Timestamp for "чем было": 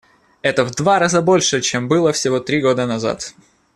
1.61-2.11